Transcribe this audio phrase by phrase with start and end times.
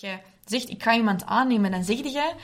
[0.00, 2.34] Jij zegt, ik ga iemand aannemen, dan zeg jij,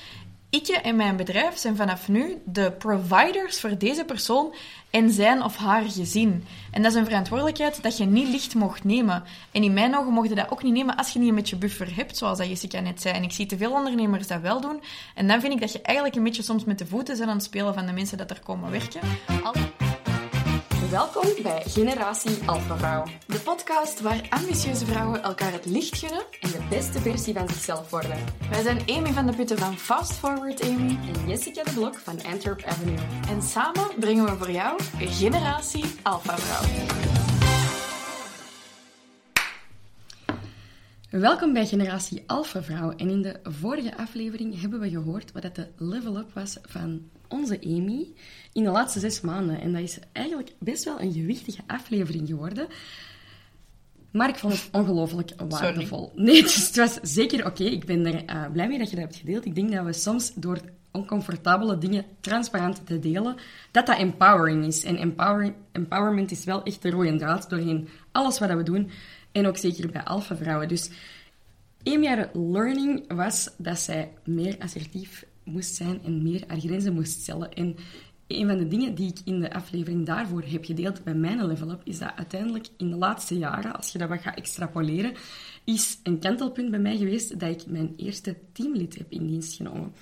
[0.50, 4.54] ik en mijn bedrijf zijn vanaf nu de providers voor deze persoon
[4.90, 6.44] en zijn of haar gezin.
[6.70, 9.24] En dat is een verantwoordelijkheid dat je niet licht mocht nemen.
[9.50, 11.56] En in mijn ogen mocht je dat ook niet nemen als je niet een beetje
[11.56, 13.14] buffer hebt, zoals dat Jessica net zei.
[13.14, 14.82] En ik zie te veel ondernemers dat wel doen.
[15.14, 17.36] En dan vind ik dat je eigenlijk een beetje soms met de voeten bent aan
[17.36, 19.00] het spelen van de mensen dat er komen werken.
[19.42, 19.91] Al-
[20.92, 23.04] Welkom bij Generatie Alpha Vrouw.
[23.26, 26.22] De podcast waar ambitieuze vrouwen elkaar het licht gunnen.
[26.40, 28.18] En de beste versie van zichzelf worden.
[28.50, 30.98] Wij zijn Amy van de Putten van Fast Forward Amy.
[31.14, 32.98] En Jessica de Blok van Antwerp Avenue.
[33.28, 37.41] En samen brengen we voor jou Generatie Alpha Vrouw.
[41.20, 42.90] Welkom bij Generatie Alpha Vrouw.
[42.90, 47.60] En in de vorige aflevering hebben we gehoord wat de level up was van onze
[47.64, 48.06] Amy
[48.52, 49.60] in de laatste zes maanden.
[49.60, 52.66] En dat is eigenlijk best wel een gewichtige aflevering geworden.
[54.10, 56.12] Maar ik vond het ongelooflijk waardevol.
[56.14, 57.64] Nee, dus het was zeker oké.
[57.64, 59.44] Ik ben er eh, blij mee dat je dat hebt gedeeld.
[59.44, 60.58] Ik denk dat we soms door
[60.92, 63.36] oncomfortabele dingen transparant te delen,
[63.70, 64.84] dat dat empowering is.
[64.84, 68.90] En empower, empowerment is wel echt de rode draad doorheen alles wat we doen.
[69.32, 70.68] En ook zeker bij alpha vrouwen.
[70.68, 70.90] Dus
[71.82, 77.20] een jaar learning was dat zij meer assertief moest zijn en meer haar grenzen moest
[77.20, 77.52] stellen.
[77.52, 77.76] En
[78.26, 81.70] een van de dingen die ik in de aflevering daarvoor heb gedeeld bij mijn level
[81.70, 85.14] up, is dat uiteindelijk in de laatste jaren, als je dat wat gaat extrapoleren,
[85.64, 89.92] is een kantelpunt bij mij geweest dat ik mijn eerste teamlid heb in dienst genomen.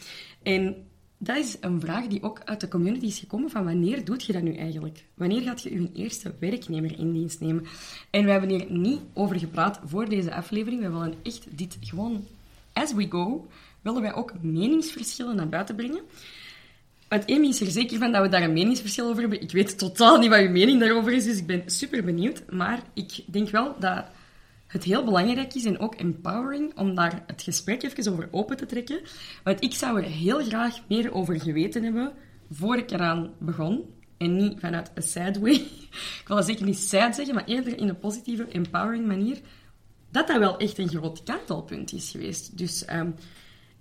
[0.42, 0.77] En
[1.22, 4.32] dat is een vraag die ook uit de community is gekomen van wanneer doet je
[4.32, 5.04] dat nu eigenlijk?
[5.14, 7.66] Wanneer gaat je je eerste werknemer in dienst nemen?
[8.10, 10.82] En we hebben hier niet over gepraat voor deze aflevering.
[10.82, 12.24] We willen echt dit gewoon
[12.72, 13.48] as we go,
[13.82, 16.00] willen wij ook meningsverschillen naar buiten brengen.
[17.08, 19.42] Want Amy is er zeker van dat we daar een meningsverschil over hebben.
[19.42, 22.42] Ik weet totaal niet wat uw mening daarover is, dus ik ben super benieuwd.
[22.50, 24.05] Maar ik denk wel dat
[24.70, 28.66] het heel belangrijk is en ook empowering om daar het gesprek even over open te
[28.66, 29.00] trekken.
[29.44, 32.12] Want ik zou er heel graag meer over geweten hebben
[32.50, 33.84] voor ik eraan begon.
[34.16, 35.52] En niet vanuit een sad way.
[36.20, 39.40] Ik wil dat zeker niet sad zeggen, maar eerder in een positieve, empowering manier.
[40.11, 42.58] Dat dat wel echt een groot kantelpunt is geweest.
[42.58, 42.84] Dus...
[42.92, 43.14] Um,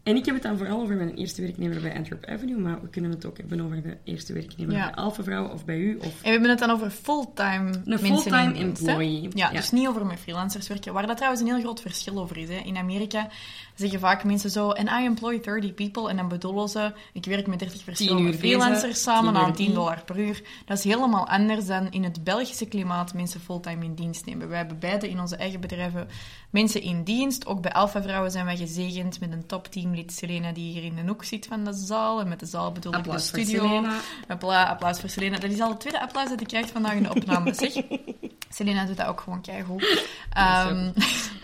[0.04, 2.88] en ik heb het dan vooral over mijn eerste werknemer bij Antwerp Avenue, maar we
[2.88, 4.86] kunnen het ook hebben over de eerste werknemer ja.
[4.86, 5.98] bij Alpha Vrouw of bij u.
[5.98, 6.04] Of...
[6.06, 9.22] En we hebben het dan over fulltime Een fulltime employee.
[9.22, 10.94] Ja, ja, dus niet over met freelancers werken.
[10.94, 12.50] Waar dat trouwens een heel groot verschil over is.
[12.50, 12.56] Hè.
[12.56, 13.28] In Amerika
[13.76, 16.10] zeggen vaak mensen zo, and I employ 30 people.
[16.10, 20.04] En dan bedoelen ze, ik werk met 30 verschillende freelancers deze, samen aan 10 dollar
[20.06, 20.42] per uur.
[20.66, 24.50] Dat is helemaal anders dan in het Belgische klimaat mensen fulltime in dienst nemen.
[24.50, 26.08] Wij hebben beide in onze eigen bedrijven
[26.50, 27.46] mensen in dienst.
[27.46, 29.68] Ook bij Alpha Vrouwen zijn wij gezegend met een top
[30.06, 32.20] teamlid, Selena, die hier in de hoek zit van de zaal.
[32.20, 33.86] En met de zaal bedoel ik de studio.
[34.28, 35.38] Appla applaus voor Selena.
[35.38, 37.54] Dat is al het tweede applaus dat ik krijg vandaag in de opname.
[37.54, 37.74] Zeg,
[38.58, 40.08] Selena doet dat ook gewoon keigoed.
[40.38, 40.94] Um,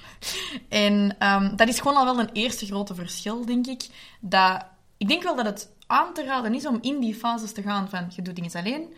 [0.86, 3.88] en um, dat is gewoon al wel een eerste grote verschil, denk ik.
[4.20, 4.66] Dat,
[4.98, 7.90] ik denk wel dat het aan te raden is om in die fases te gaan
[7.90, 8.94] van je doet dingen alleen,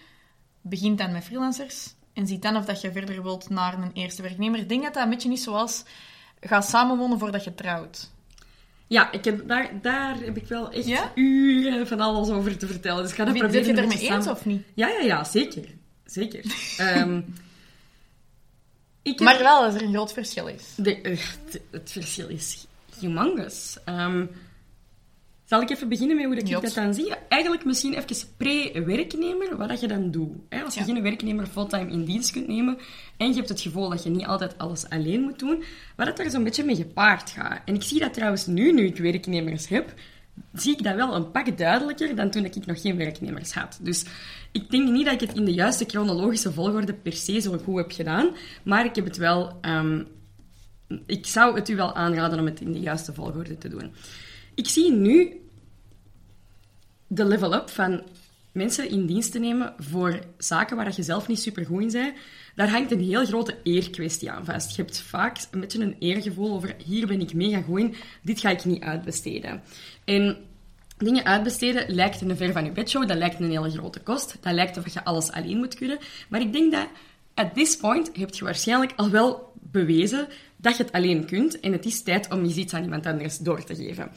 [0.61, 4.21] begint dan met freelancers en ziet dan of dat je verder wilt naar een eerste
[4.21, 4.59] werknemer.
[4.59, 5.83] Ik denk dat dat een beetje niet zoals
[6.39, 8.11] ga samenwonen voordat je trouwt.
[8.87, 11.11] Ja, ik heb, daar, daar heb ik wel echt ja?
[11.15, 13.01] uren van alles over te vertellen.
[13.01, 13.63] Dus ik ga dat proberen.
[13.63, 14.63] Ben je het ermee eens of niet?
[14.73, 15.65] Ja, ja, ja, zeker.
[16.05, 16.43] Zeker.
[16.79, 17.25] um,
[19.01, 20.73] ik maar wel dat er een groot verschil is.
[20.75, 21.19] De, uh,
[21.71, 22.67] het verschil is
[22.99, 23.77] humongous.
[23.85, 24.29] Um,
[25.47, 27.13] zal ik even beginnen met hoe ik dat dan zie?
[27.29, 30.31] Eigenlijk misschien even pre-werknemer, wat dat je dan doet.
[30.63, 30.85] Als je ja.
[30.85, 32.77] geen werknemer fulltime in dienst kunt nemen
[33.17, 35.63] en je hebt het gevoel dat je niet altijd alles alleen moet doen,
[35.95, 37.61] wat dat er zo'n beetje mee gepaard gaat.
[37.65, 39.93] En ik zie dat trouwens nu, nu ik werknemers heb,
[40.53, 43.79] zie ik dat wel een pak duidelijker dan toen ik nog geen werknemers had.
[43.81, 44.05] Dus
[44.51, 47.77] ik denk niet dat ik het in de juiste chronologische volgorde per se zo goed
[47.77, 49.59] heb gedaan, maar ik heb het wel...
[49.61, 50.07] Um,
[51.05, 53.93] ik zou het u wel aanraden om het in de juiste volgorde te doen.
[54.57, 55.41] Ik zie nu
[57.07, 58.03] de level up van
[58.51, 62.17] mensen in dienst te nemen voor zaken waar je zelf niet super goed in bent.
[62.55, 64.75] Daar hangt een heel grote eerkwestie aan vast.
[64.75, 68.39] Je hebt vaak een beetje een eergevoel over hier ben ik mega goed in, dit
[68.39, 69.61] ga ik niet uitbesteden.
[70.05, 70.37] En
[70.97, 74.53] dingen uitbesteden lijkt een ver van je bedshow, dat lijkt een hele grote kost, dat
[74.53, 75.97] lijkt of je alles alleen moet kunnen.
[76.29, 76.87] Maar ik denk dat
[77.33, 80.27] at this point heb je waarschijnlijk al wel bewezen
[80.57, 83.37] dat je het alleen kunt en het is tijd om je iets aan iemand anders
[83.37, 84.11] door te geven.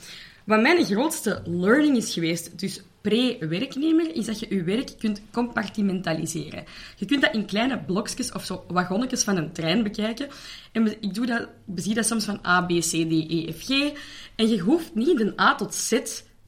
[0.51, 6.65] Wat mijn grootste learning is geweest, dus pre-werknemer, is dat je je werk kunt compartimentaliseren.
[6.97, 10.29] Je kunt dat in kleine blokjes of zo wagonnetjes van een trein bekijken.
[10.73, 13.93] En ik doe dat, bezie dat soms van A, B, C, D, E, F, G.
[14.35, 16.01] En je hoeft niet de A tot Z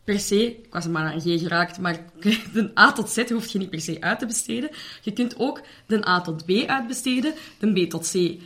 [0.04, 2.04] per se, ik was maar aan G geraakt, maar
[2.54, 4.70] de A tot Z hoef je niet per se uit te besteden.
[5.02, 8.40] Je kunt ook de A tot B uitbesteden, de B tot C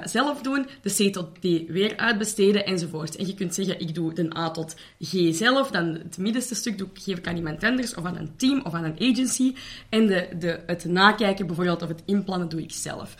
[0.00, 3.16] eh, zelf doen, de C tot D weer uitbesteden enzovoort.
[3.16, 6.78] En je kunt zeggen, ik doe de A tot G zelf, dan het middenste stuk
[6.78, 9.54] doe, geef ik aan iemand anders, of aan een team, of aan een agency.
[9.88, 13.16] En de, de, het nakijken bijvoorbeeld, of het inplannen, doe ik zelf.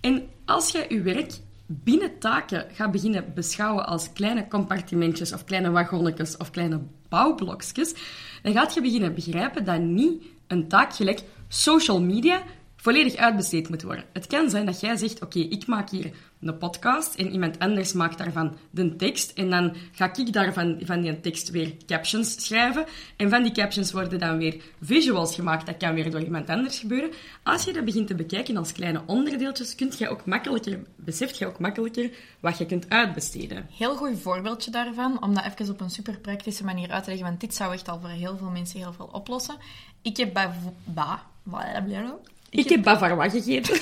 [0.00, 1.32] En als jij je werk
[1.66, 7.94] binnen taken gaat beginnen beschouwen als kleine compartimentjes of kleine wagonnetjes of kleine bouwblokjes,
[8.42, 12.42] dan gaat je beginnen begrijpen dat niet een taak gelijk social media
[12.86, 14.04] volledig uitbesteed moet worden.
[14.12, 16.10] Het kan zijn dat jij zegt, oké, ik maak hier
[16.40, 21.00] een podcast en iemand anders maakt daarvan de tekst en dan ga ik daarvan van
[21.00, 22.84] die tekst weer captions schrijven
[23.16, 25.66] en van die captions worden dan weer visuals gemaakt.
[25.66, 27.10] Dat kan weer door iemand anders gebeuren.
[27.42, 31.46] Als je dat begint te bekijken als kleine onderdeeltjes, kunt je ook makkelijker, beseft je
[31.46, 32.10] ook makkelijker
[32.40, 33.66] wat je kunt uitbesteden.
[33.76, 37.28] Heel goed voorbeeldje daarvan, om dat even op een super praktische manier uit te leggen,
[37.28, 39.56] want dit zou echt al voor heel veel mensen heel veel oplossen.
[40.02, 40.50] Ik heb bij...
[40.84, 41.22] Ba,
[42.50, 43.74] ik, ik heb bavarwa gegeten.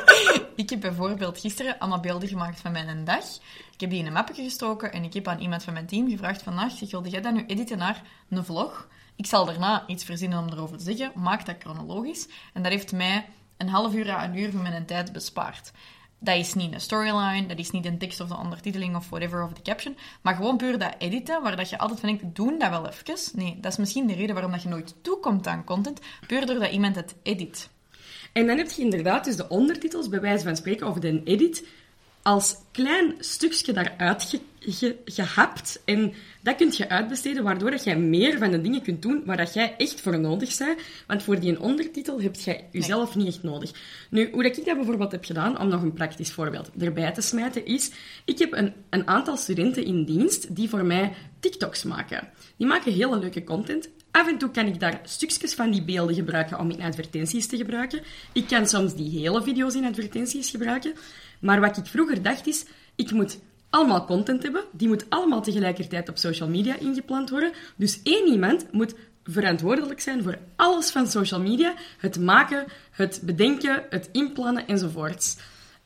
[0.62, 3.24] ik heb bijvoorbeeld gisteren allemaal beelden gemaakt van mijn dag.
[3.72, 6.08] Ik heb die in een mapje gestoken en ik heb aan iemand van mijn team
[6.08, 8.88] gevraagd vannacht, ik wilde jij dat nu editen naar een vlog?
[9.16, 11.12] Ik zal daarna iets verzinnen om erover te zeggen.
[11.14, 12.28] Maak dat chronologisch.
[12.52, 13.26] En dat heeft mij
[13.56, 15.72] een half uur à een uur van mijn tijd bespaard.
[16.18, 19.44] Dat is niet een storyline, dat is niet een tekst of de ondertiteling of whatever
[19.44, 22.58] of de caption, maar gewoon puur dat editen, waar dat je altijd van denkt, doen
[22.58, 23.38] dat wel even.
[23.38, 26.70] Nee, dat is misschien de reden waarom dat je nooit toekomt aan content, puur doordat
[26.70, 27.70] iemand het edit.
[28.36, 31.66] En dan heb je inderdaad dus de ondertitels, bij wijze van spreken, of de edit,
[32.22, 35.82] als klein stukje daaruit ge, gehapt.
[35.84, 39.36] En dat kun je uitbesteden, waardoor dat jij meer van de dingen kunt doen waar
[39.36, 40.80] dat jij echt voor nodig bent.
[41.06, 43.70] Want voor die ondertitel heb jij jezelf niet echt nodig.
[44.10, 47.20] Nu, hoe dat ik dat bijvoorbeeld heb gedaan, om nog een praktisch voorbeeld erbij te
[47.20, 47.90] smijten, is...
[48.24, 52.28] Ik heb een, een aantal studenten in dienst die voor mij TikToks maken.
[52.56, 53.88] Die maken hele leuke content.
[54.16, 57.56] Af en toe kan ik daar stukjes van die beelden gebruiken om in advertenties te
[57.56, 58.02] gebruiken.
[58.32, 60.94] Ik kan soms die hele video's in advertenties gebruiken.
[61.40, 62.64] Maar wat ik vroeger dacht is,
[62.94, 63.38] ik moet
[63.70, 64.64] allemaal content hebben.
[64.72, 67.52] Die moet allemaal tegelijkertijd op social media ingepland worden.
[67.76, 71.74] Dus één iemand moet verantwoordelijk zijn voor alles van social media.
[71.98, 75.36] Het maken, het bedenken, het inplannen enzovoorts.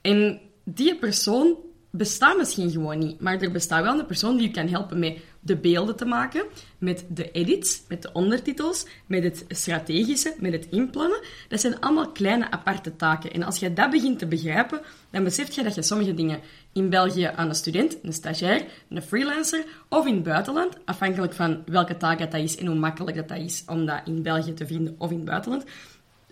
[0.01, 1.57] En die persoon
[1.91, 3.21] bestaat misschien gewoon niet.
[3.21, 6.45] Maar er bestaat wel een persoon die je kan helpen met de beelden te maken,
[6.79, 11.21] met de edits, met de ondertitels, met het strategische, met het inplannen.
[11.49, 13.33] Dat zijn allemaal kleine aparte taken.
[13.33, 16.41] En als je dat begint te begrijpen, dan besef je dat je sommige dingen
[16.73, 21.63] in België aan een student, een stagiair, een freelancer of in het buitenland, afhankelijk van
[21.67, 24.95] welke taak dat is en hoe makkelijk dat is om dat in België te vinden
[24.99, 25.65] of in het buitenland,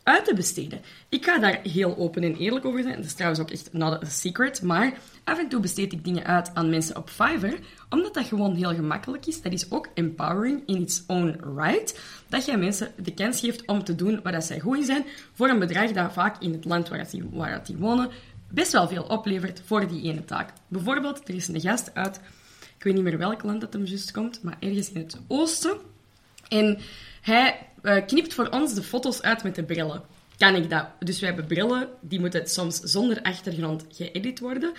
[0.09, 0.81] uit te besteden.
[1.09, 2.97] Ik ga daar heel open en eerlijk over zijn.
[2.97, 4.63] Dat is trouwens ook echt not a secret.
[4.63, 4.93] Maar
[5.25, 7.59] af en toe besteed ik dingen uit aan mensen op Fiverr,
[7.91, 9.43] omdat dat gewoon heel gemakkelijk is.
[9.43, 12.01] Dat is ook empowering in its own right.
[12.29, 15.49] Dat je mensen de kans geeft om te doen waar zij goed in zijn, voor
[15.49, 18.11] een bedrag dat vaak in het land waar die, waar die wonen
[18.51, 20.53] best wel veel oplevert voor die ene taak.
[20.69, 22.21] Bijvoorbeeld, er is een gast uit,
[22.77, 25.77] ik weet niet meer welk land dat hem juist komt, maar ergens in het oosten.
[26.49, 26.79] En
[27.21, 30.03] hij uh, knipt voor ons de foto's uit met de brillen.
[30.39, 30.87] Kan ik dat?
[30.99, 34.73] Dus we hebben brillen, die moeten soms zonder achtergrond geëdit worden.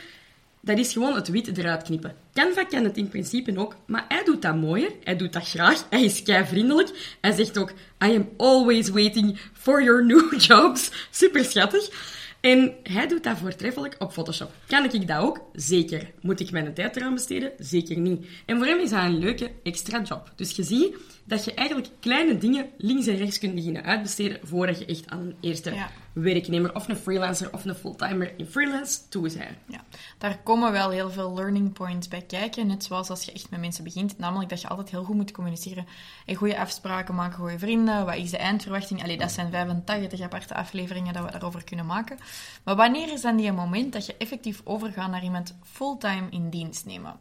[0.61, 2.15] Dat is gewoon het wit eruit knippen.
[2.33, 4.91] Canva kan het in principe ook, maar hij doet dat mooier.
[5.03, 5.85] Hij doet dat graag.
[5.89, 7.17] Hij is kei vriendelijk.
[7.21, 7.69] Hij zegt ook:
[8.03, 10.91] I am always waiting for your new jobs.
[11.11, 12.17] Super schattig.
[12.41, 14.51] En hij doet dat voortreffelijk op Photoshop.
[14.67, 15.41] Kan ik dat ook?
[15.53, 16.11] Zeker.
[16.21, 17.51] Moet ik mijn tijd eraan besteden?
[17.57, 18.25] Zeker niet.
[18.45, 20.31] En voor hem is dat een leuke extra job.
[20.35, 24.79] Dus je ziet dat je eigenlijk kleine dingen links en rechts kunt beginnen uitbesteden voordat
[24.79, 25.73] je echt aan een eerste
[26.13, 29.57] werknemer of een freelancer of een fulltimer in freelance toe zijn.
[29.67, 29.83] Ja,
[30.17, 32.67] daar komen wel heel veel learning points bij kijken.
[32.67, 34.17] Net zoals als je echt met mensen begint.
[34.17, 35.85] Namelijk dat je altijd heel goed moet communiceren.
[36.25, 38.05] En goede afspraken maken, goede vrienden.
[38.05, 39.03] Wat is de eindverwachting?
[39.03, 42.17] Allee, dat zijn 85 aparte afleveringen dat we daarover kunnen maken.
[42.63, 46.85] Maar wanneer is dan die moment dat je effectief overgaat naar iemand fulltime in dienst
[46.85, 47.19] nemen?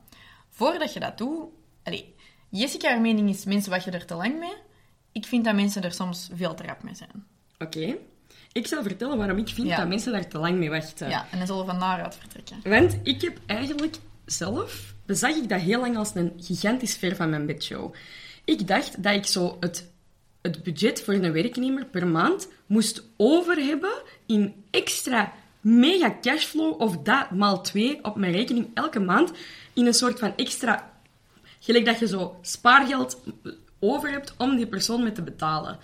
[0.50, 1.45] Voordat je dat doet...
[1.83, 2.14] Allee,
[2.49, 4.54] Jessica, haar mening is, mensen wachten er te lang mee.
[5.12, 7.26] Ik vind dat mensen er soms veel te rap mee zijn.
[7.59, 7.97] Oké.
[8.52, 11.09] Ik zal vertellen waarom ik vind dat mensen daar te lang mee wachten.
[11.09, 12.71] Ja, en dan zullen we van daaruit vertrekken.
[12.71, 17.31] Want ik heb eigenlijk zelf, bezag ik dat heel lang als een gigantisch ver van
[17.31, 17.95] mijn bedshow.
[18.45, 19.90] Ik dacht dat ik zo het,
[20.43, 26.99] het budget voor een werknemer per maand moest over hebben in extra mega cashflow of
[26.99, 29.33] dat maal twee op mijn rekening elke maand
[29.73, 30.97] in een soort van extra
[31.61, 33.23] Gelijk dat je zo spaargeld
[33.78, 35.78] over hebt om die persoon mee te betalen.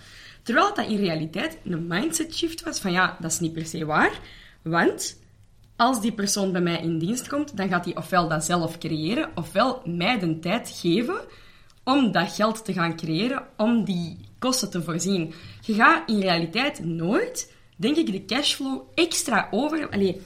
[0.45, 3.85] Terwijl dat in realiteit een mindset shift was van ja, dat is niet per se
[3.85, 4.19] waar.
[4.61, 5.19] Want
[5.75, 9.29] als die persoon bij mij in dienst komt, dan gaat hij ofwel dat zelf creëren,
[9.35, 11.19] ofwel mij de tijd geven
[11.83, 15.33] om dat geld te gaan creëren, om die kosten te voorzien.
[15.61, 19.89] Je gaat in realiteit nooit, denk ik, de cashflow extra over...
[19.89, 20.21] Allee,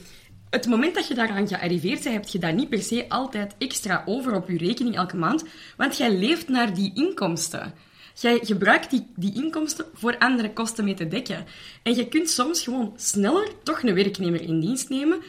[0.50, 4.04] het moment dat je daaraan gearriveerd bent, heb je dat niet per se altijd extra
[4.06, 5.44] over op je rekening elke maand,
[5.78, 7.74] want jij leeft naar die inkomsten.
[8.22, 11.46] Jij gebruikt die, die inkomsten voor andere kosten mee te dekken.
[11.84, 15.22] En je kunt soms gewoon sneller toch een werknemer in dienst nemen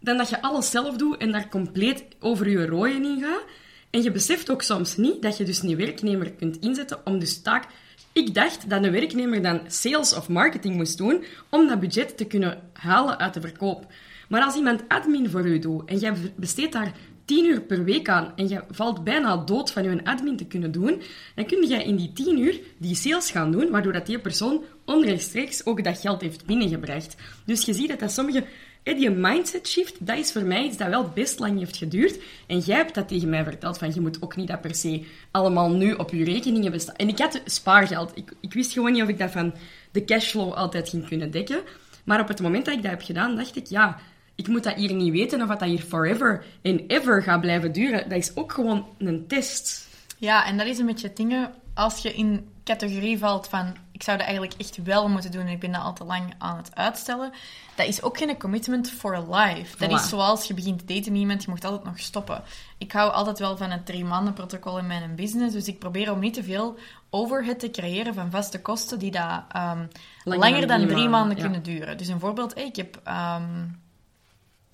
[0.00, 3.44] dan dat je alles zelf doet en daar compleet over je rooien in gaat.
[3.90, 7.42] En je beseft ook soms niet dat je dus een werknemer kunt inzetten om dus
[7.42, 7.64] taak...
[8.12, 12.24] Ik dacht dat een werknemer dan sales of marketing moest doen om dat budget te
[12.24, 13.92] kunnen halen uit de verkoop.
[14.28, 16.92] Maar als iemand admin voor u doet en jij besteedt daar
[17.26, 20.72] 10 uur per week aan en je valt bijna dood van je admin te kunnen
[20.72, 21.02] doen,
[21.34, 24.64] dan kun je in die 10 uur die sales gaan doen, waardoor dat die persoon
[24.84, 27.16] onrechtstreeks ook dat geld heeft binnengebracht.
[27.44, 28.44] Dus je ziet dat dat sommige...
[28.82, 32.18] Die mindset shift, dat is voor mij iets dat wel best lang heeft geduurd.
[32.46, 35.04] En jij hebt dat tegen mij verteld, van je moet ook niet dat per se
[35.30, 36.96] allemaal nu op je rekeningen bestaan.
[36.96, 38.12] En ik had spaargeld.
[38.14, 39.54] Ik, ik wist gewoon niet of ik dat van
[39.90, 41.60] de cashflow altijd ging kunnen dekken.
[42.04, 43.98] Maar op het moment dat ik dat heb gedaan, dacht ik, ja,
[44.36, 48.08] ik moet dat hier niet weten of dat hier forever en ever gaat blijven duren.
[48.08, 49.88] Dat is ook gewoon een test.
[50.18, 54.16] Ja, en dat is een beetje dingen als je in categorie valt van ik zou
[54.16, 56.74] dat eigenlijk echt wel moeten doen en ik ben dat al te lang aan het
[56.74, 57.32] uitstellen.
[57.74, 59.76] Dat is ook geen commitment for life.
[59.78, 62.42] Dat is zoals je begint te daten met iemand, je moet altijd nog stoppen.
[62.78, 66.12] Ik hou altijd wel van het drie maanden protocol in mijn business, dus ik probeer
[66.12, 66.78] om niet te veel
[67.10, 69.88] overhead te creëren van vaste kosten die dat, um,
[70.24, 71.98] langer, dan drie, maanden, kunnen duren.
[71.98, 73.80] Dus een voorbeeld, ik heb um,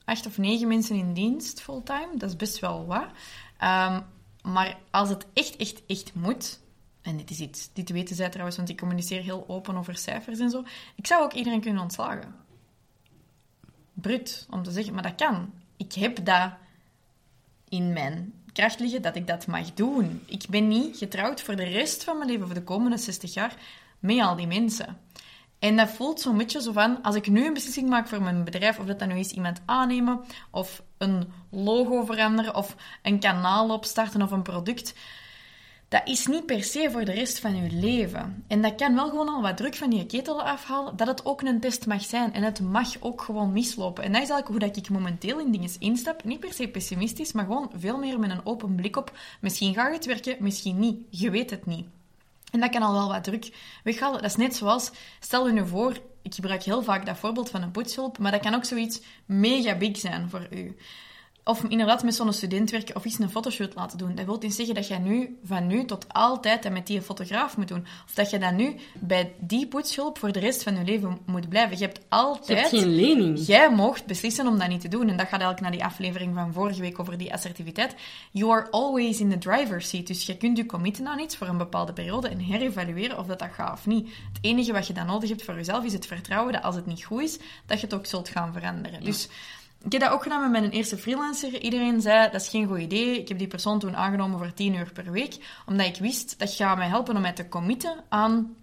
[0.05, 2.11] acht of negen mensen in dienst fulltime.
[2.15, 3.07] Dat is best wel wat.
[3.59, 4.01] Ehm,
[4.43, 6.61] maar als het echt, echt, echt moet,
[7.03, 10.39] en dit is iets, dit weten zij trouwens, want ik communiceer heel open over cijfers
[10.39, 10.65] en zo.
[10.95, 12.35] Ik zou ook iedereen kunnen ontslagen.
[13.93, 15.53] Brut, om te zeggen, maar dat kan.
[15.77, 16.53] Ik heb dat
[17.69, 20.23] in mijn kracht liggen dat ik dat mag doen.
[20.27, 23.57] Ik ben niet getrouwd voor de rest van mijn leven, voor de komende 60 jaar,
[23.99, 25.01] met al die mensen.
[25.63, 28.45] En dat voelt zo'n beetje zo van, als ik nu een beslissing maak voor mijn
[28.45, 33.71] bedrijf, of dat dan nu is iemand aannemen, of een logo veranderen, of een kanaal
[33.71, 34.95] opstarten, of een product,
[35.89, 38.45] dat is niet per se voor de rest van je leven.
[38.49, 41.43] En dat kan wel gewoon al wat druk van je ketel afhalen, dat het ook
[41.43, 42.33] een test mag zijn.
[42.33, 44.05] En het mag ook gewoon mislopen.
[44.05, 46.25] En dat is eigenlijk hoe dat ik momenteel in dingen instap.
[46.25, 49.19] Niet per se pessimistisch, maar gewoon veel meer met een open blik op.
[49.41, 50.99] Misschien gaat het werken, misschien niet.
[51.11, 51.87] Je weet het niet.
[52.53, 53.51] En dat kan al wel wat druk
[53.85, 54.23] weghalen.
[54.23, 54.91] Dat is net zoals,
[55.21, 58.41] stel je nu voor, ik gebruik heel vaak dat voorbeeld van een poetshulp, maar dat
[58.41, 60.77] kan ook zoiets mega big zijn voor u.
[61.45, 64.15] Of inderdaad met zo'n student werken of iets een fotoshoot laten doen.
[64.15, 67.57] Dat wil niet zeggen dat jij nu, van nu tot altijd dat met die fotograaf
[67.57, 67.87] moet doen.
[68.05, 71.49] Of dat je dan nu bij die poetshulp voor de rest van je leven moet
[71.49, 71.79] blijven.
[71.79, 72.47] Je hebt altijd...
[72.47, 73.47] Je hebt geen lening.
[73.47, 75.09] Jij mocht beslissen om dat niet te doen.
[75.09, 77.95] En dat gaat eigenlijk naar die aflevering van vorige week over die assertiviteit.
[78.31, 80.07] You are always in the driver's seat.
[80.07, 83.39] Dus je kunt je committen aan iets voor een bepaalde periode en herevalueren of dat,
[83.39, 84.09] dat gaat of niet.
[84.33, 86.87] Het enige wat je dan nodig hebt voor jezelf is het vertrouwen dat als het
[86.87, 89.05] niet goed is, dat je het ook zult gaan veranderen.
[89.05, 89.29] Dus
[89.85, 91.61] ik heb dat ook gedaan met mijn eerste freelancer.
[91.61, 93.19] Iedereen zei, dat is geen goed idee.
[93.19, 96.55] Ik heb die persoon toen aangenomen voor 10 uur per week, omdat ik wist, dat
[96.55, 98.57] gaat mij helpen om mij te committen aan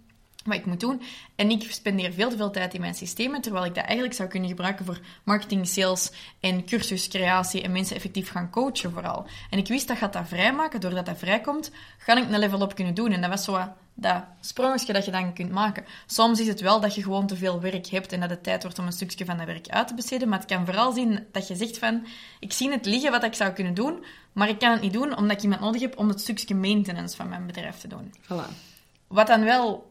[0.44, 1.02] wat ik moet doen.
[1.36, 4.28] En ik spendeer veel te veel tijd in mijn systemen, terwijl ik dat eigenlijk zou
[4.28, 9.26] kunnen gebruiken voor marketing, sales en cursuscreatie en mensen effectief gaan coachen vooral.
[9.50, 10.80] En ik wist dat gaat dat vrijmaken.
[10.80, 13.12] Doordat dat vrijkomt, ga ik een level op kunnen doen.
[13.12, 13.58] En dat was zo
[13.94, 15.84] dat sprongetje dat je dan kunt maken.
[16.06, 18.62] Soms is het wel dat je gewoon te veel werk hebt en dat het tijd
[18.62, 20.28] wordt om een stukje van dat werk uit te besteden.
[20.28, 22.06] Maar het kan vooral zien dat je zegt van,
[22.40, 25.16] ik zie het liggen wat ik zou kunnen doen, maar ik kan het niet doen
[25.16, 28.14] omdat ik iemand nodig heb om het stukje maintenance van mijn bedrijf te doen.
[28.22, 28.68] Voilà.
[29.06, 29.89] Wat dan wel...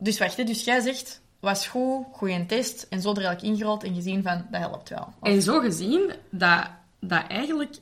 [0.00, 0.44] Dus wacht, hè.
[0.44, 4.46] dus jij zegt, was goed, goede test, en zo er eigenlijk ingerold en gezien van,
[4.50, 5.12] dat helpt wel.
[5.22, 6.66] En zo gezien, dat,
[7.00, 7.76] dat eigenlijk...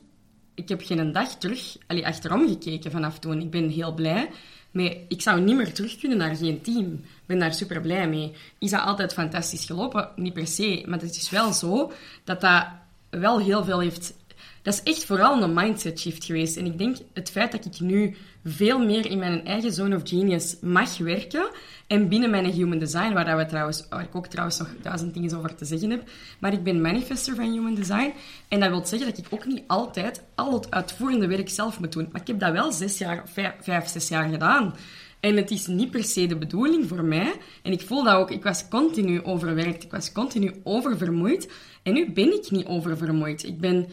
[0.53, 3.41] Ik heb geen dag terug allee, achterom gekeken vanaf toen.
[3.41, 4.29] Ik ben heel blij
[4.71, 6.93] maar ik zou niet meer terug kunnen naar geen team.
[6.93, 8.31] Ik ben daar super blij mee.
[8.59, 10.09] Is dat altijd fantastisch gelopen?
[10.15, 10.83] Niet per se.
[10.87, 11.91] Maar het is wel zo
[12.23, 12.65] dat dat
[13.09, 14.13] wel heel veel heeft
[14.61, 16.57] dat is echt vooral een mindset shift geweest.
[16.57, 20.01] En ik denk het feit dat ik nu veel meer in mijn eigen zone of
[20.03, 21.49] genius mag werken
[21.87, 25.37] en binnen mijn human design, waar, we trouwens, waar ik ook trouwens nog duizend dingen
[25.37, 28.13] over te zeggen heb, maar ik ben manifester van human design
[28.47, 31.91] en dat wil zeggen dat ik ook niet altijd al het uitvoerende werk zelf moet
[31.91, 32.09] doen.
[32.11, 34.73] Maar ik heb dat wel zes jaar, vijf, vijf zes jaar gedaan.
[35.19, 37.33] En het is niet per se de bedoeling voor mij.
[37.63, 38.31] En ik voel dat ook.
[38.31, 39.83] Ik was continu overwerkt.
[39.83, 41.51] Ik was continu oververmoeid.
[41.83, 43.43] En nu ben ik niet oververmoeid.
[43.43, 43.87] Ik ben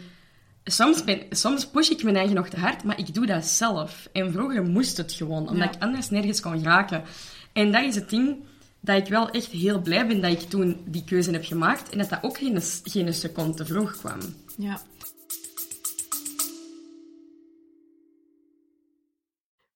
[0.66, 4.08] soms, ben, soms push ik mijn eigen nog te hard, maar ik doe dat zelf.
[4.12, 7.02] En vroeger moest het gewoon, omdat ik anders nergens kon raken.
[7.52, 8.36] En dat is het ding
[8.80, 11.98] dat ik wel echt heel blij ben dat ik toen die keuze heb gemaakt en
[11.98, 14.18] dat dat ook geen, geen seconde te vroeg kwam.
[14.56, 14.80] Ja.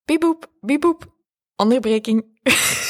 [0.05, 1.13] Bieboep, bieboep.
[1.57, 2.25] Onderbreking.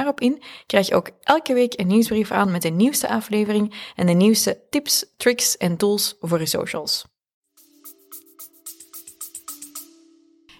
[0.03, 4.05] daarop in, krijg je ook elke week een nieuwsbrief aan met de nieuwste aflevering en
[4.05, 7.05] de nieuwste tips, tricks en tools voor je socials.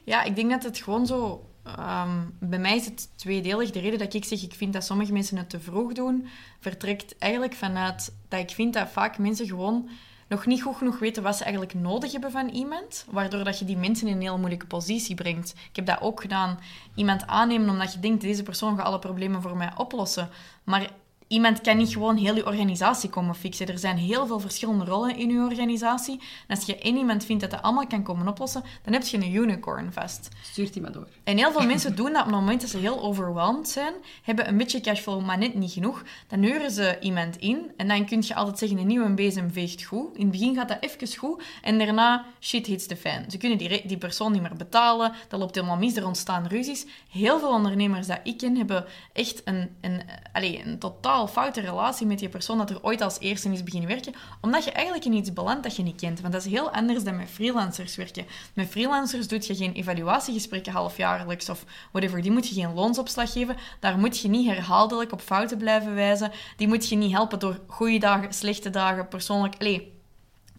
[0.04, 1.46] Ja, ik denk dat het gewoon zo.
[1.64, 3.72] Ehm, bij mij is het tweedelig.
[3.72, 6.28] De reden dat ik zeg, ik vind dat sommige mensen het te vroeg doen,
[6.60, 9.90] vertrekt eigenlijk vanuit dat ik vind dat vaak mensen gewoon
[10.32, 13.66] nog niet goed genoeg weten wat ze eigenlijk nodig hebben van iemand, waardoor dat je
[13.66, 15.54] die mensen in een heel moeilijke positie brengt.
[15.70, 16.60] Ik heb dat ook gedaan.
[16.96, 20.30] Iemand aannemen omdat je denkt, deze persoon gaat alle problemen voor mij oplossen.
[20.64, 20.90] Maar
[21.32, 23.68] iemand kan niet gewoon heel je organisatie komen fixen.
[23.68, 26.20] Er zijn heel veel verschillende rollen in je organisatie.
[26.48, 29.18] En als je één iemand vindt dat dat allemaal kan komen oplossen, dan heb je
[29.18, 30.30] een unicorn vast.
[30.42, 31.08] Stuurt die maar door.
[31.24, 34.48] En heel veel mensen doen dat op het moment dat ze heel overwhelmed zijn, hebben
[34.48, 36.04] een beetje cashflow, maar net niet genoeg.
[36.28, 39.84] Dan huren ze iemand in en dan kun je altijd zeggen, een nieuwe bezem veegt
[39.84, 40.16] goed.
[40.16, 43.26] In het begin gaat dat even goed en daarna shit hits the fan.
[43.28, 46.86] Ze kunnen die, die persoon niet meer betalen, dat loopt helemaal mis, er ontstaan ruzies.
[47.10, 50.02] Heel veel ondernemers dat ik ken, hebben echt een, een,
[50.34, 53.90] allez, een totaal foute relatie met die persoon dat er ooit als eerste is beginnen
[53.90, 56.22] werken, omdat je eigenlijk in iets belandt dat je niet kent.
[56.22, 58.26] Want dat is heel anders dan met freelancers werken.
[58.54, 62.22] Met freelancers doe je geen evaluatiegesprekken halfjaarlijks of whatever.
[62.22, 63.58] Die moet je geen loonsopslag geven.
[63.80, 66.32] Daar moet je niet herhaaldelijk op fouten blijven wijzen.
[66.58, 69.56] Die moet je niet helpen door goede dagen, slechte dagen, persoonlijk...
[69.60, 70.00] Allee,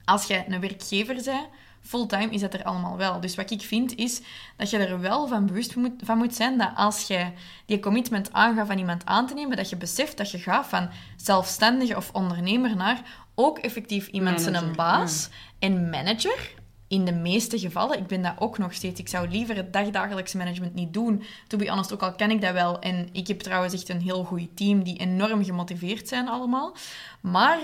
[0.05, 1.48] als je een werkgever bent
[1.83, 3.21] fulltime is dat er allemaal wel.
[3.21, 4.21] Dus wat ik vind is
[4.57, 7.27] dat je er wel van bewust moet, van moet zijn dat als je
[7.66, 10.90] die commitment aangaat van iemand aan te nemen, dat je beseft dat je gaat van
[11.16, 16.55] zelfstandige of ondernemer naar ook effectief iemand zijn een baas en manager.
[16.88, 19.01] In de meeste gevallen, ik ben dat ook nog steeds.
[19.01, 21.23] Ik zou liever het dagdagelijkse management niet doen.
[21.47, 22.81] To be honest, ook al ken ik dat wel.
[22.81, 26.77] En ik heb trouwens echt een heel goed team die enorm gemotiveerd zijn allemaal.
[27.21, 27.59] Maar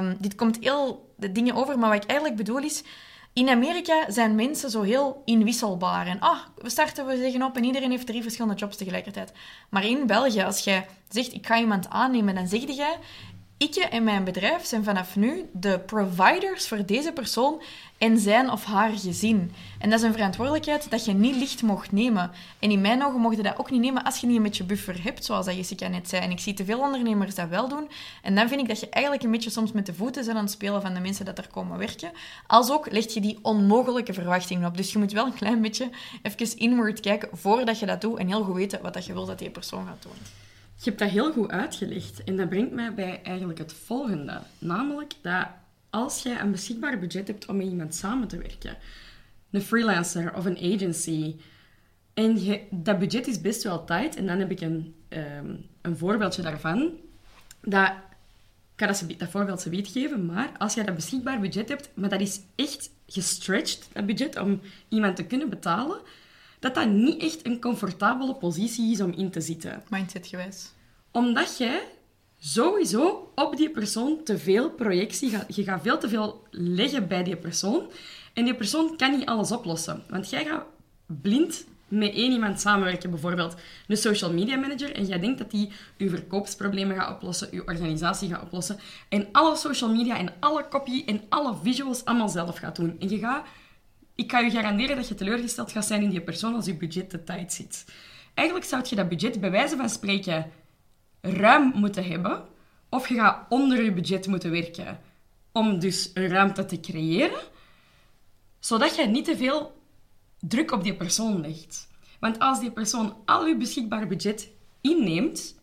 [0.00, 1.78] um, dit komt heel de dingen over.
[1.78, 2.82] Maar wat ik eigenlijk bedoel is,
[3.34, 6.06] in Amerika zijn mensen zo heel inwisselbaar.
[6.06, 9.32] En ah, we starten, we zeggen op en iedereen heeft drie verschillende jobs tegelijkertijd.
[9.68, 12.98] Maar in België, als jij zegt, ik ga iemand aannemen, dan zeg jij,
[13.56, 17.62] ik en mijn bedrijf zijn vanaf nu de providers voor deze persoon
[18.04, 19.52] en zijn of haar gezin.
[19.78, 22.30] En dat is een verantwoordelijkheid dat je niet licht mocht nemen.
[22.58, 24.64] En in mijn ogen mocht je dat ook niet nemen als je niet een beetje
[24.64, 26.22] buffer hebt, zoals dat Jessica net zei.
[26.22, 27.88] En ik zie te veel ondernemers dat wel doen.
[28.22, 30.42] En dan vind ik dat je eigenlijk een beetje soms met de voeten bent aan
[30.42, 32.10] het spelen van de mensen dat er komen werken.
[32.46, 34.76] Als ook leg je die onmogelijke verwachtingen op.
[34.76, 35.90] Dus je moet wel een klein beetje
[36.22, 39.26] even inward kijken voordat je dat doet en heel goed weten wat dat je wil
[39.26, 40.12] dat die persoon gaat doen.
[40.76, 42.24] Je hebt dat heel goed uitgelegd.
[42.24, 44.40] En dat brengt mij bij eigenlijk het volgende.
[44.58, 45.46] Namelijk dat
[45.94, 48.76] als jij een beschikbaar budget hebt om met iemand samen te werken,
[49.50, 51.36] een freelancer of een agency,
[52.14, 55.96] en je, dat budget is best wel tight, en dan heb ik een, um, een
[55.96, 56.90] voorbeeldje daarvan,
[57.60, 57.94] dat, ik
[58.74, 62.20] kan dat, dat voorbeeld ze geven, maar als jij dat beschikbaar budget hebt, maar dat
[62.20, 66.00] is echt gestretched, dat budget, om iemand te kunnen betalen,
[66.58, 69.82] dat dat niet echt een comfortabele positie is om in te zitten.
[69.88, 70.72] Mindset-gewijs.
[71.10, 71.82] Omdat jij
[72.46, 75.30] sowieso op die persoon te veel projectie.
[75.48, 77.90] Je gaat veel te veel leggen bij die persoon.
[78.32, 80.02] En die persoon kan niet alles oplossen.
[80.08, 80.64] Want jij gaat
[81.06, 83.54] blind met één iemand samenwerken, bijvoorbeeld
[83.88, 88.28] een social media manager, en jij denkt dat die je verkoopsproblemen gaat oplossen, je organisatie
[88.28, 88.78] gaat oplossen,
[89.08, 92.96] en alle social media en alle copy en alle visuals allemaal zelf gaat doen.
[92.98, 93.46] En je gaat
[94.14, 97.10] ik kan je garanderen dat je teleurgesteld gaat zijn in die persoon als je budget
[97.10, 97.84] te tight zit.
[98.34, 100.50] Eigenlijk zou je dat budget bij wijze van spreken
[101.24, 102.44] ruim moeten hebben,
[102.88, 104.98] of je gaat onder je budget moeten werken
[105.52, 107.40] om dus een ruimte te creëren,
[108.58, 109.82] zodat je niet te veel
[110.38, 111.88] druk op die persoon legt.
[112.20, 115.54] Want als die persoon al je beschikbaar budget inneemt,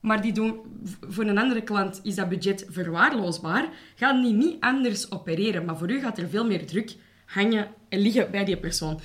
[0.00, 0.60] maar die doen,
[1.08, 5.64] voor een andere klant is dat budget verwaarloosbaar, gaan die niet anders opereren.
[5.64, 9.00] Maar voor u gaat er veel meer druk hangen en liggen bij die persoon.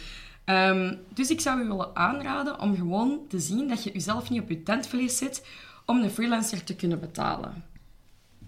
[0.45, 4.41] Ehm, dus ik zou u willen aanraden om gewoon te zien dat je jezelf niet
[4.41, 5.45] op je tentvlees zet
[5.91, 7.63] om een freelancer te kunnen betalen.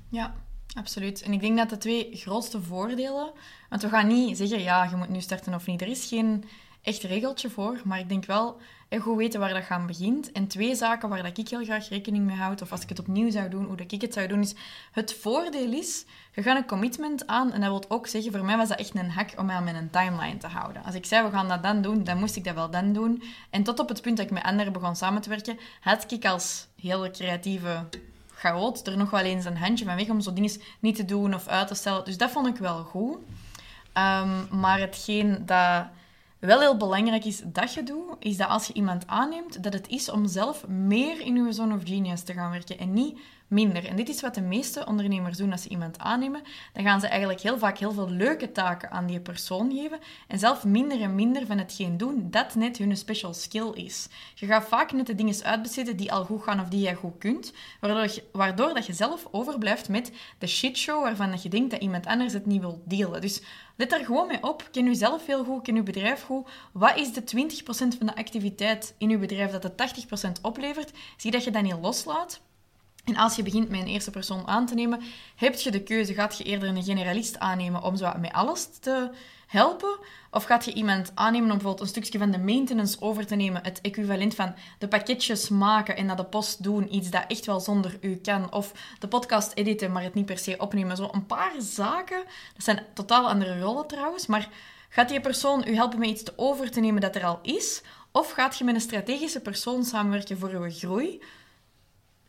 [0.09, 0.33] Ja,
[0.73, 1.21] Absoluut.
[1.21, 3.31] En ik denk dat de twee grootste voordelen...
[3.69, 5.81] Want we gaan niet zeggen, ja, je moet nu starten of niet.
[5.81, 6.43] Er is geen
[6.81, 7.81] echt regeltje voor.
[7.83, 8.57] Maar ik denk wel
[8.99, 10.31] goed weten waar dat gaan begint.
[10.31, 12.99] En twee zaken waar dat ik heel graag rekening mee houd, of als ik het
[12.99, 14.55] opnieuw zou doen, hoe dat ik het zou doen, is
[14.91, 17.51] het voordeel is, je gaat een commitment aan.
[17.51, 19.63] En dat wil ook zeggen, voor mij was dat echt een hack om mij aan
[19.63, 20.83] mijn timeline te houden.
[20.83, 23.23] Als ik zei, we gaan dat dan doen, dan moest ik dat wel dan doen.
[23.49, 26.25] En tot op het punt dat ik met anderen begon samen te werken, had ik
[26.25, 27.85] als hele creatieve
[28.35, 31.33] chaot er nog wel eens een handje van weg om zo dingen niet te doen
[31.33, 32.05] of uit te stellen.
[32.05, 33.17] Dus dat vond ik wel goed.
[33.97, 35.85] Um, maar hetgeen dat
[36.47, 39.87] wel heel belangrijk is dat je doet, is dat als je iemand aanneemt, dat het
[39.87, 43.19] is om zelf meer in je zone of genius te gaan werken en niet
[43.53, 43.85] minder.
[43.87, 46.41] En dit is wat de meeste ondernemers doen als ze iemand aannemen.
[46.73, 50.39] Dan gaan ze eigenlijk heel vaak heel veel leuke taken aan die persoon geven en
[50.39, 54.07] zelf minder en minder van hetgeen doen dat net hun special skill is.
[54.35, 57.17] Je gaat vaak net de dingen uitbesteden die al goed gaan of die jij goed
[57.17, 61.71] kunt, waardoor, je, waardoor dat je zelf overblijft met de shitshow waarvan dat je denkt
[61.71, 63.21] dat iemand anders het niet wil delen.
[63.21, 63.41] Dus
[63.75, 64.67] let daar gewoon mee op.
[64.71, 66.49] Ken je zelf heel goed, ken je bedrijf goed.
[66.71, 69.71] Wat is de 20% van de activiteit in je bedrijf dat de
[70.27, 70.91] 80% oplevert?
[71.17, 72.41] Zie dat je dat niet loslaat.
[73.03, 75.01] En als je begint met een eerste persoon aan te nemen,
[75.35, 79.09] heb je de keuze, gaat je eerder een generalist aannemen om zo met alles te
[79.47, 79.97] helpen?
[80.31, 83.63] Of gaat je iemand aannemen om bijvoorbeeld een stukje van de maintenance over te nemen,
[83.63, 87.59] het equivalent van de pakketjes maken en naar de post doen, iets dat echt wel
[87.59, 90.97] zonder u kan, of de podcast editen, maar het niet per se opnemen.
[90.97, 94.49] Zo een paar zaken, dat zijn totaal andere rollen trouwens, maar
[94.89, 97.81] gaat die persoon u helpen met iets te over te nemen dat er al is?
[98.11, 101.21] Of gaat je met een strategische persoon samenwerken voor uw groei?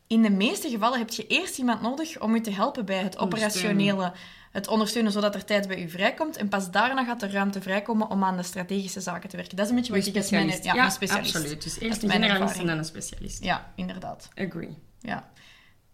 [0.07, 3.17] In de meeste gevallen heb je eerst iemand nodig om je te helpen bij het
[3.17, 4.11] operationele,
[4.51, 6.37] het ondersteunen zodat er tijd bij u vrijkomt.
[6.37, 9.55] En pas daarna gaat er ruimte vrijkomen om aan de strategische zaken te werken.
[9.55, 11.35] Dat is een beetje wat ik als mijn, ja, ja, een specialist.
[11.35, 11.63] absoluut.
[11.63, 13.43] Dus eerst een generalist en dan een specialist.
[13.43, 14.29] Ja, inderdaad.
[14.35, 14.77] Agree.
[14.99, 15.29] Ja.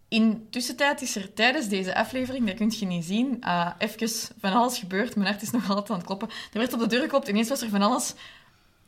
[0.08, 4.08] In tussentijd is er tijdens deze aflevering, dat kun je niet zien, uh, even
[4.40, 5.16] van alles gebeurd.
[5.16, 6.28] Mijn hart is nog altijd aan het kloppen.
[6.52, 8.14] Er werd op de deur geklopt, ineens was er van alles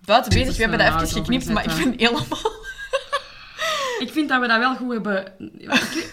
[0.05, 0.57] buiten bezig.
[0.57, 2.53] We hebben dat even geknipt, maar ik ben helemaal
[3.99, 5.15] ik vind dat we dat wel goed hebben...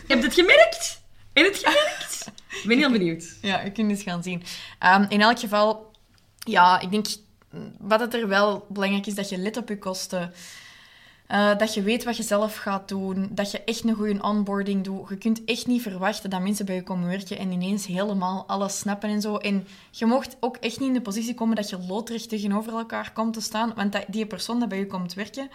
[0.07, 1.01] Heb je het gemerkt?
[1.33, 2.31] Heb je het gemerkt?
[2.49, 3.37] Ik ben heel benieuwd.
[3.41, 4.43] Ja, je kunt het gaan zien.
[4.95, 5.91] Um, in elk geval,
[6.37, 7.05] ja, ik denk...
[7.77, 10.33] Wat het er wel belangrijk is, dat je let op je kosten.
[11.31, 13.29] Uh, dat je weet wat je zelf gaat doen.
[13.31, 15.09] Dat je echt een goede onboarding doet.
[15.09, 18.79] Je kunt echt niet verwachten dat mensen bij je komen werken en ineens helemaal alles
[18.79, 19.37] snappen en zo.
[19.37, 23.11] En je mocht ook echt niet in de positie komen dat je loodrecht tegenover elkaar
[23.13, 23.73] komt te staan.
[23.75, 25.49] Want die persoon die bij je komt werken,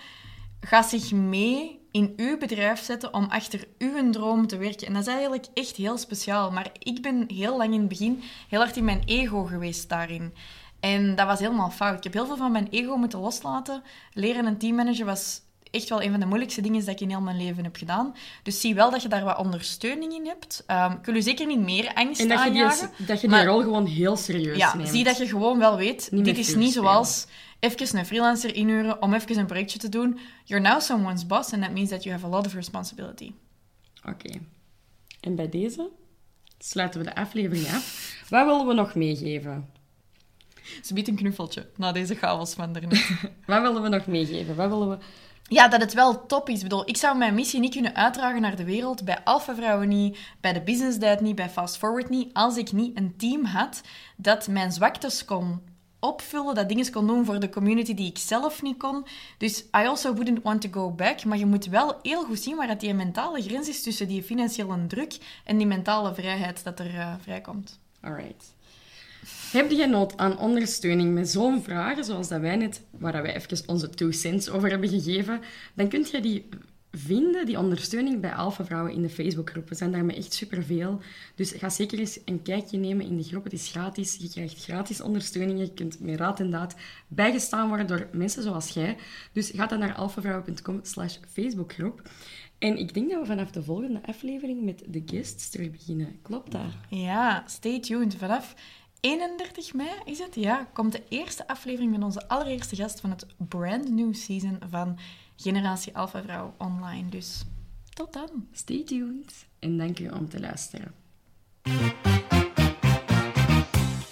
[0.60, 4.86] gaat zich mee in uw bedrijf zetten om achter uw droom te werken.
[4.86, 6.50] En dat is eigenlijk echt heel speciaal.
[6.50, 10.34] Maar ik ben heel lang in het begin heel hard in mijn ego geweest daarin.
[10.80, 11.96] En dat was helemaal fout.
[11.96, 13.82] Ik heb heel veel van mijn ego moeten loslaten.
[14.12, 15.40] Leren een teammanager was
[15.70, 18.14] echt wel een van de moeilijkste dingen dat ik in heel mijn leven heb gedaan.
[18.42, 20.64] Dus zie wel dat je daar wat ondersteuning in hebt.
[20.66, 22.88] Um, ik wil je zeker niet meer angst en dat aanjagen.
[22.90, 24.88] Je die, dat je die rol gewoon heel serieus ja, neemt.
[24.88, 27.26] zie dat je gewoon wel weet, dit is niet zoals
[27.60, 30.18] even een freelancer inhuren om even een projectje te doen.
[30.44, 33.32] You're now someone's boss and that means that you have a lot of responsibility.
[34.08, 34.40] Oké.
[35.20, 35.90] En bij deze
[36.58, 38.24] sluiten we de aflevering af.
[38.28, 39.70] Wat willen we nog meegeven?
[40.82, 43.10] Ze biedt een knuffeltje na deze chaos van daarnet.
[43.46, 44.56] Wat willen we nog meegeven?
[44.56, 44.98] Wat willen we...
[45.48, 46.56] Ja, dat het wel top is.
[46.56, 49.88] Ik bedoel, ik zou mijn missie niet kunnen uitdragen naar de wereld, bij Alpha Vrouwen
[49.88, 53.44] niet, bij de Business Diet niet, bij Fast Forward niet, als ik niet een team
[53.44, 53.80] had
[54.16, 55.60] dat mijn zwaktes kon
[56.06, 59.04] opvullen, dat dingen kon doen voor de community die ik zelf niet kon.
[59.38, 61.24] Dus I also wouldn't want to go back.
[61.24, 64.22] Maar je moet wel heel goed zien waar dat die mentale grens is tussen die
[64.22, 67.78] financiële druk en die mentale vrijheid dat er uh, vrijkomt.
[68.00, 68.54] Alright.
[69.52, 73.62] Heb je nood aan ondersteuning met zo'n vragen, zoals dat wij net, waar wij even
[73.66, 75.40] onze two cents over hebben gegeven,
[75.74, 76.48] dan kun je die
[76.96, 79.68] vinden, die ondersteuning bij Alpha Vrouwen in de Facebookgroep.
[79.68, 81.00] We zijn daarmee echt superveel.
[81.35, 83.44] Dus ga zeker eens een kijkje nemen in de groep.
[83.44, 84.16] Het is gratis.
[84.20, 85.59] Je krijgt gratis ondersteuning.
[85.59, 86.74] Je kunt met raad en daad
[87.09, 88.96] bijgestaan worden door mensen zoals jij.
[89.32, 92.02] Dus ga dan naar alphavrouwen.com slash Facebookgroep.
[92.59, 96.18] En ik denk dat we vanaf de volgende aflevering met de guests terug beginnen.
[96.22, 96.70] Klopt dat?
[96.88, 98.14] Ja, stay tuned.
[98.14, 98.54] Vanaf
[99.00, 103.26] 31 mei is het, ja, komt de eerste aflevering met onze allereerste gast van het
[103.37, 104.98] brand new season van
[105.37, 107.09] Generatie Alpha Vrouw online.
[107.09, 107.44] Dus
[107.94, 108.49] tot dan.
[108.53, 110.94] Stay tuned en dank u om te luisteren.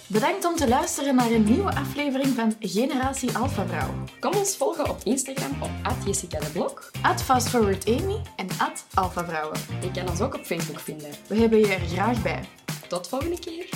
[0.07, 3.93] Bedankt om te luisteren naar een nieuwe aflevering van Generatie Alpha Vrouw.
[4.19, 5.69] Kom ons volgen op Instagram op
[6.05, 8.47] Jessica de Blok, FastForwardAmy en
[8.93, 9.59] Alpha Vrouwen.
[9.81, 11.11] Je kan ons ook op Facebook vinden.
[11.27, 12.43] We hebben je er graag bij.
[12.87, 13.69] Tot volgende keer.